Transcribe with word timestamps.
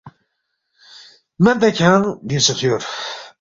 مید 1.43 1.57
نہ 1.61 1.69
کھیانگ 1.75 2.05
بیُونگسے 2.27 2.53
خیور 2.59 2.81